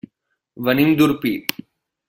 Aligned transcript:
Venim 0.69 0.95
d'Orpí. 1.03 1.37